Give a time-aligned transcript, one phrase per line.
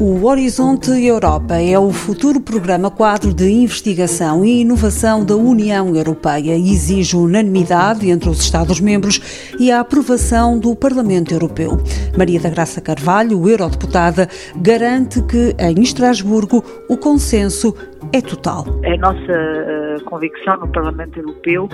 [0.00, 6.56] O Horizonte Europa é o futuro programa quadro de investigação e inovação da União Europeia
[6.56, 9.20] exige unanimidade entre os Estados-membros
[9.58, 11.82] e a aprovação do Parlamento Europeu.
[12.16, 17.74] Maria da Graça Carvalho, eurodeputada, garante que em Estrasburgo o consenso
[18.12, 18.64] é total.
[18.82, 21.68] É a nossa uh, convicção no Parlamento Europeu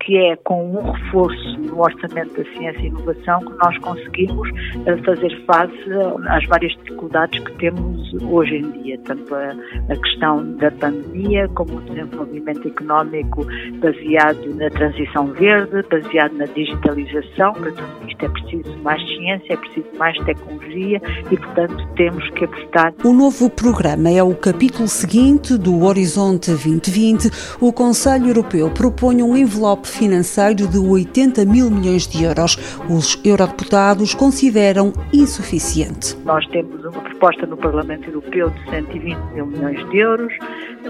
[0.00, 5.04] que é com um reforço no orçamento da ciência e inovação que nós conseguimos uh,
[5.04, 5.90] fazer face
[6.28, 9.54] às várias dificuldades que temos hoje em dia, tanto a,
[9.90, 13.46] a questão da pandemia como o desenvolvimento económico
[13.80, 17.52] baseado na transição verde, baseado na digitalização.
[17.52, 22.44] Para tudo isto é preciso mais ciência, é preciso mais tecnologia e, portanto, temos que
[22.44, 22.94] apostar.
[23.04, 29.22] O novo programa é o capítulo seguinte do do Horizonte 2020, o Conselho Europeu propõe
[29.22, 32.56] um envelope financeiro de 80 mil milhões de euros.
[32.88, 36.16] Os eurodeputados consideram insuficiente.
[36.24, 40.32] Nós temos uma proposta no Parlamento Europeu de 120 mil milhões de euros,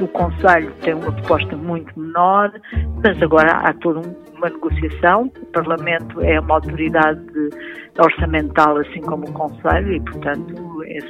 [0.01, 2.53] o Conselho tem uma proposta muito menor,
[3.03, 4.01] mas agora há toda
[4.37, 5.33] uma negociação.
[5.43, 7.21] O Parlamento é uma autoridade
[7.99, 10.55] orçamental, assim como o Conselho, e, portanto,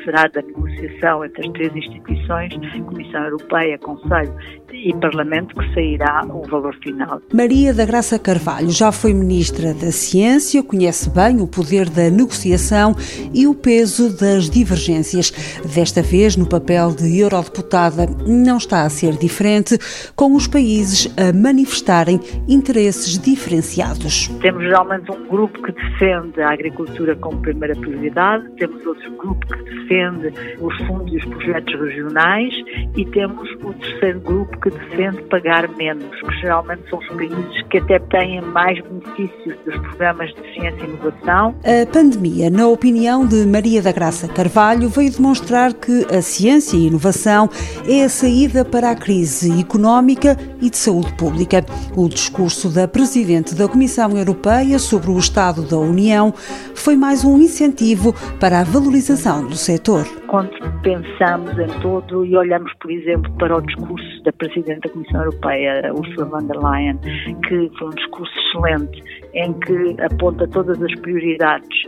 [0.04, 2.52] será da negociação entre as três instituições,
[2.86, 4.34] Comissão Europeia, Conselho
[4.72, 7.20] e Parlamento, que sairá o valor final.
[7.32, 12.94] Maria da Graça Carvalho já foi Ministra da Ciência, conhece bem o poder da negociação
[13.32, 15.30] e o peso das divergências.
[15.74, 19.78] Desta vez, no papel de Eurodeputada, não está a ser diferente,
[20.14, 24.28] com os países a manifestarem interesses diferenciados.
[24.40, 29.57] Temos geralmente um grupo que defende a agricultura como primeira prioridade, temos outro grupo que
[29.64, 32.54] defende os fundos e os projetos regionais
[32.96, 37.78] e temos o terceiro grupo que defende pagar menos, que geralmente são os países que
[37.78, 41.54] até têm mais benefícios dos programas de ciência e inovação.
[41.64, 46.86] A pandemia, na opinião de Maria da Graça Carvalho, veio demonstrar que a ciência e
[46.86, 47.48] inovação
[47.86, 51.64] é a saída para a crise económica e de saúde pública.
[51.96, 56.32] O discurso da Presidente da Comissão Europeia sobre o Estado da União
[56.74, 60.04] foi mais um incentivo para a valorização do setor.
[60.26, 60.50] Quando
[60.82, 65.92] pensamos em todo e olhamos, por exemplo, para o discurso da Presidente da Comissão Europeia,
[65.92, 66.98] Ursula von der Leyen,
[67.48, 69.02] que foi um discurso excelente,
[69.34, 71.78] em que aponta todas as prioridades,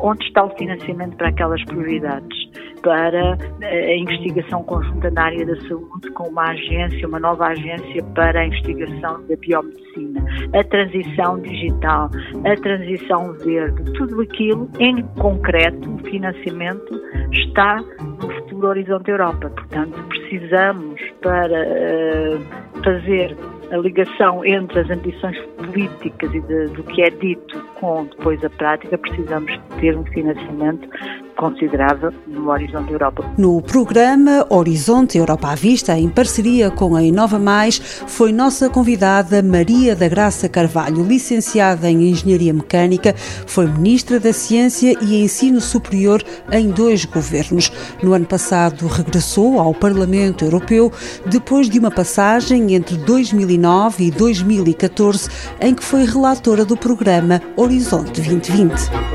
[0.00, 2.44] onde está o financiamento para aquelas prioridades?
[2.84, 8.04] para eh, a investigação conjunta na área da saúde com uma agência, uma nova agência
[8.14, 12.10] para a investigação da biomedicina, a transição digital,
[12.44, 17.00] a transição verde, tudo aquilo em concreto, o financiamento
[17.32, 19.50] está no futuro Horizonte Europa.
[19.50, 23.36] Portanto, precisamos para uh, fazer
[23.70, 28.48] a ligação entre as ambições políticas e de, do que é dito com depois a
[28.48, 30.88] prática, precisamos ter um financiamento
[31.36, 33.24] considerável no Horizonte Europa.
[33.36, 39.42] No programa Horizonte Europa à Vista, em parceria com a Inova Mais, foi nossa convidada
[39.42, 43.14] Maria da Graça Carvalho, licenciada em Engenharia Mecânica,
[43.46, 47.70] foi Ministra da Ciência e Ensino Superior em dois governos.
[48.02, 50.90] No ano passado regressou ao Parlamento Europeu
[51.26, 55.28] depois de uma passagem entre 2009 e 2014
[55.60, 57.42] em que foi relatora do programa
[57.74, 59.13] Horizonte 2020.